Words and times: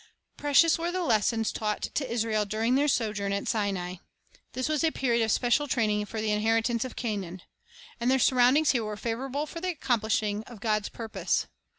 Precious 0.35 0.79
were 0.79 0.91
the 0.91 1.03
lessons 1.03 1.51
taught 1.51 1.83
to 1.93 2.11
Israel 2.11 2.43
during 2.43 2.73
their 2.73 2.87
sojourn 2.87 3.31
at 3.33 3.47
Sinai. 3.47 3.97
This 4.53 4.67
was 4.67 4.83
a 4.83 4.89
period 4.91 5.23
of 5.23 5.31
special 5.31 5.67
training 5.67 6.07
for 6.07 6.19
the 6.21 6.31
inheritance 6.31 6.83
of 6.83 6.95
Canaan. 6.95 7.43
And 7.99 8.09
their 8.09 8.17
sur 8.17 8.35
roundings 8.37 8.71
here 8.71 8.83
were 8.83 8.97
favorable 8.97 9.45
for 9.45 9.61
the 9.61 9.69
accomplishing 9.69 10.41
of 10.45 10.59
God's 10.59 10.89
purpose. 10.89 11.45